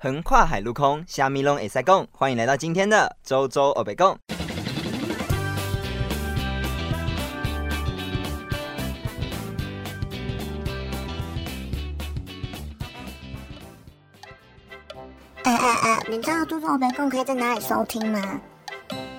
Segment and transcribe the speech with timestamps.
[0.00, 2.06] 横跨海陆空，虾米拢会塞共。
[2.12, 4.16] 欢迎来到今天的周周欧北共。
[15.42, 18.20] 哎哎哎，你知道周周欧北共可以在哪里收听吗？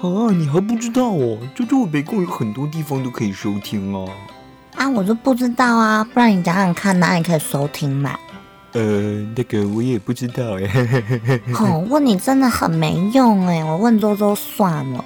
[0.00, 1.36] 啊，你还不知道哦？
[1.56, 4.08] 周周北共有很多地方都可以收听哦。
[4.76, 8.16] 啊，我就不知道啊，不然你讲讲看哪里可以收听嘛？
[8.72, 8.80] 呃，
[9.36, 10.70] 那个我也不知道哎。
[11.58, 15.04] 哦，问你真的很没用哎，我问周周算了。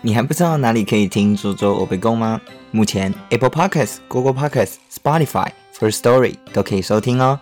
[0.00, 2.40] 你还不知道哪里可以听周周我被攻吗？
[2.70, 7.38] 目前 Apple Podcasts、Google Podcasts、Spotify、First Story 都可以收听哦。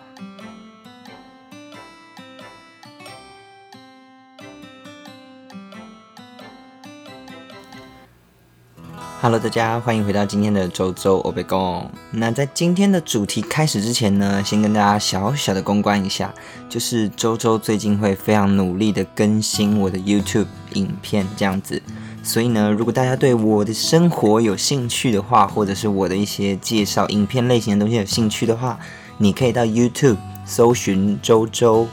[9.19, 11.89] Hello，大家欢迎回到今天的周周欧贝公。
[12.11, 16.31] 那在今天的主题开始之前呢，先跟大家小小的公关一下，
[16.69, 21.81] 就是周周最近会非常努力的更新我的 YouTube 影片这样子。
[22.21, 28.77] 所以呢，如果大家对我的生活有兴趣的话，或者是我的一些介绍影片类型的东西有兴趣的话，
[29.17, 31.87] 你可以到 YouTube 搜寻周周。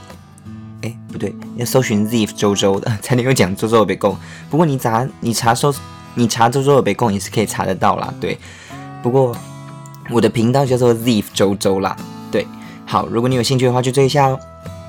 [0.82, 4.14] 哎，不对，要搜寻 Ziv 周周的 才能够讲周周欧贝公。
[4.50, 5.74] 不过你查你查搜。
[6.14, 8.38] 你查周周的北贡也是可以查得到啦，对。
[9.02, 9.36] 不过
[10.10, 11.96] 我的频道叫做 Ziv 周周啦，
[12.30, 12.46] 对。
[12.86, 14.38] 好，如果你有兴趣的话，就追一下哦。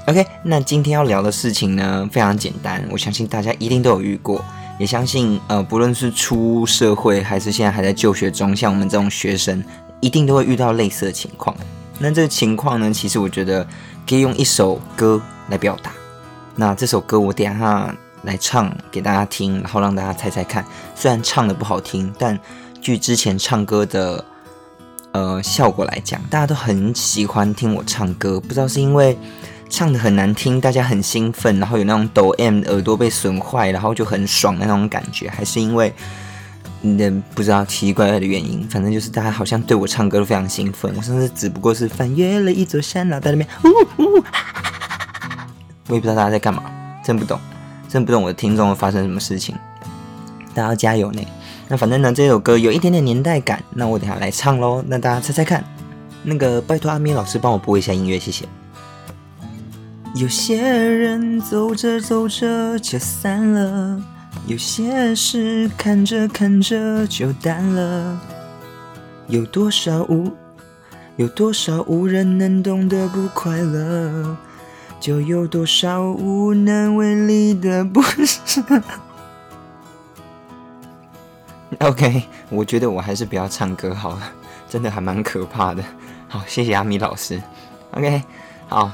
[0.08, 4.44] OK，那今天要聊的事情呢，非常简单，我相信大家一定都有遇过，
[4.78, 9.64] 也相信呃，不论是出社会还是现在还在就学中，像我们这种学生，
[10.02, 11.56] 一定都会遇到类似的情况。
[11.98, 13.66] 那这个情况呢，其实我觉得
[14.08, 15.92] 可以用一首歌来表达。
[16.56, 17.96] 那这首歌我等下。
[18.26, 20.66] 来唱给大家听，然后让大家猜猜看。
[20.96, 22.38] 虽然唱的不好听，但
[22.82, 24.24] 据之前唱歌的
[25.12, 28.40] 呃效果来讲，大家都很喜欢听我唱歌。
[28.40, 29.18] 不知道是因为
[29.70, 35.94] 唱的很难听，大家很兴奋，然后有那种抖 M 耳朵被损坏，然后就很爽的那种感觉，还是因为
[36.82, 38.68] 你的不知道奇奇怪怪的原因。
[38.70, 40.94] 反正就是大家好像对我唱歌都非常兴奋。
[40.96, 44.24] 我甚至只不过是翻越了一座山，然后在那边呜呜，
[45.88, 46.64] 我也不知道大家在干嘛，
[47.04, 47.40] 真不懂。
[47.96, 49.56] 真不懂我的听众会发生什么事情，
[50.54, 51.22] 大家要加油呢。
[51.70, 54.84] 那反正呢，这首歌有一点点年代感，那我等下来唱喽。
[54.86, 55.64] 那大家猜猜看，
[56.22, 58.44] 那个拜托阿咪老师帮我播一下音乐，谢谢。
[60.14, 64.04] 有些人走着走着就散了，
[64.46, 68.20] 有些事看着看着就淡了，
[69.30, 70.30] 有多少无，
[71.16, 74.36] 有多少无人能懂得不快乐。
[75.00, 78.64] 就有多少无能为力的不是？
[81.80, 84.22] OK，我觉得我还是不要唱歌好了，
[84.70, 85.84] 真的还蛮可怕的。
[86.28, 87.42] 好，谢谢阿米老师。
[87.92, 88.24] OK，
[88.68, 88.92] 好。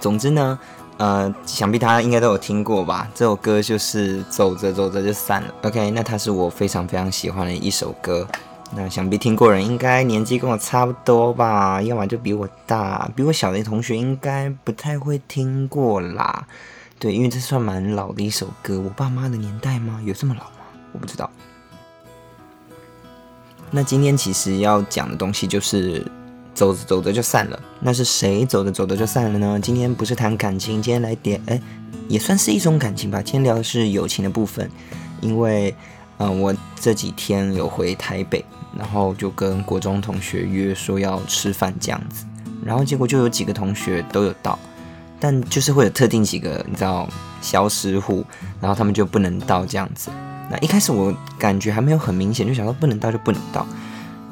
[0.00, 0.58] 总之呢，
[0.96, 3.08] 呃，想必大家应该都有听过吧？
[3.14, 5.54] 这首歌就是走着走着就散了。
[5.62, 8.26] OK，那它是我非常非常喜欢的一首歌。
[8.72, 16.46] 那想必听过人应该年纪跟我差不多吧，要么就比我大，比我小的同学应该不太会听过啦。
[16.98, 20.00] 对，因为这算蛮老的一首歌，我爸妈的年代吗？
[20.04, 20.56] 有这么老吗？
[20.92, 21.30] 我不知道。
[23.70, 26.04] 那今天其实要讲的东西就是
[26.52, 27.60] 走着走着就散了。
[27.78, 29.60] 那是谁走着走着就散了呢？
[29.60, 31.60] 今天不是谈感情，今天来点，哎，
[32.08, 33.22] 也算是一种感情吧。
[33.22, 34.68] 今天聊的是友情的部分，
[35.20, 35.72] 因为。
[36.18, 38.44] 嗯，我这几天有回台北，
[38.78, 42.24] 然后就跟国中同学约说要吃饭这样子，
[42.64, 44.56] 然后结果就有几个同学都有到，
[45.18, 47.08] 但就是会有特定几个你知道
[47.40, 48.24] 消失户，
[48.60, 50.08] 然后他们就不能到这样子。
[50.48, 53.66] 那一开始我感觉还没有很明显，就想说不能到就不能到，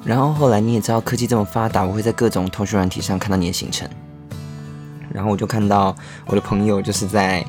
[0.05, 3.89] 然后后来你也知道科技这么发达，我会在各种通讯软体上看到你的行程，
[5.13, 7.45] 然后我就看到我的朋友就是在。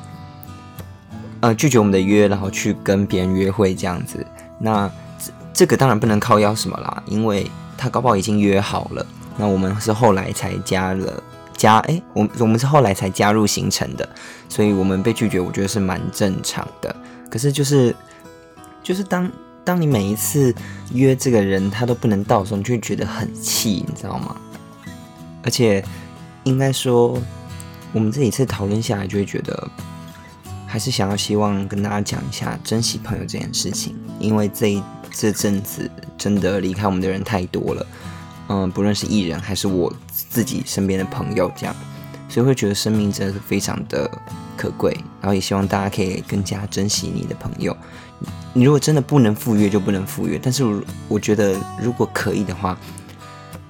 [1.44, 4.26] 呃，拒绝我们的约，然后去跟别人约会这样子，
[4.58, 7.46] 那这这个当然不能靠邀什么啦，因为
[7.76, 9.06] 他搞不好已经约好了。
[9.36, 11.22] 那我们是后来才加了
[11.54, 14.08] 加，哎，我我们是后来才加入行程的，
[14.48, 16.96] 所以我们被拒绝，我觉得是蛮正常的。
[17.28, 17.94] 可是就是
[18.82, 19.30] 就是当
[19.62, 20.54] 当你每一次
[20.94, 24.34] 约这个人他都不能到的时候，你就会觉得很气，你知道吗？
[25.42, 25.84] 而且
[26.44, 27.18] 应该说，
[27.92, 29.68] 我们这一次讨论下来，就会觉得。
[30.74, 34.82] 还是想要希望跟大家讲一下珍惜朋友这件事情，因为这
[35.12, 35.88] 这阵子
[36.18, 37.86] 真的离开我们的人太多了，
[38.48, 41.76] 嗯，不论是艺人还是我自己身边的朋友，这样，
[42.28, 44.10] 所以会觉得生命真的是非常的
[44.56, 47.76] 可贵，然后也希望大家可以更加珍惜你的朋友。
[48.52, 50.64] 你如果真的不能赴约就不能赴约，但是
[51.06, 52.76] 我觉得如果可以的话，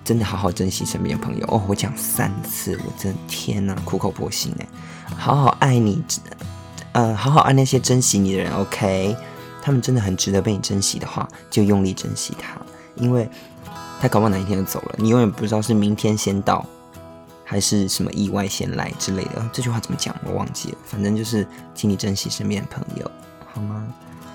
[0.03, 1.63] 真的好好珍惜身边的朋友哦。
[1.69, 4.67] 我讲三次，我真的天哪，苦口婆心哎，
[5.19, 6.03] 好好爱你，
[6.95, 9.17] 呃，好好爱那些珍惜你的人，OK？
[9.61, 12.57] 他们真的很值得被你珍惜的话，就用力珍惜他，
[12.95, 13.29] 因为
[14.01, 16.65] 他搞不好哪一天就走了，你永远不知道是明天先到，
[17.45, 19.51] 还是什么意外先来之类的。
[19.53, 20.15] 这句话怎么讲？
[20.25, 21.45] 我忘记了，反正就是
[21.75, 23.11] 请你珍惜身边的朋友，
[23.53, 23.85] 好吗？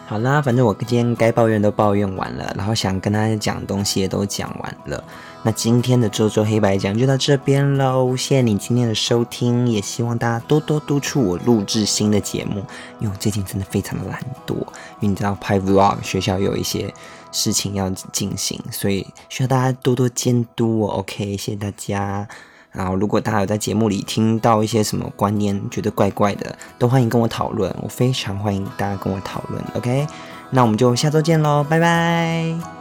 [0.10, 5.04] 好啦，反正我今天该抱怨都抱怨完了，然后想跟大家讲的东西也都讲完了。
[5.44, 12.66] 那今天的周周黑白讲就到这边喽，谢谢你今天的收听，也希望大家多多督促我录制新的节目，
[13.00, 16.92] 因为我最近真的非常的懒惰，因为你知道拍 vlog 学校有一些
[17.32, 20.94] 事情要进行，所以需要大家多多监督我。
[20.94, 22.28] OK，谢谢大家。
[22.72, 27.74] 然后，如果大家有在节目里听到一些什么观念，觉得怪怪的，都欢迎跟我讨论。
[27.82, 29.64] 我非常欢迎大家跟我讨论。
[29.74, 30.06] OK，
[30.52, 32.79] 那我们就下周见喽，拜拜。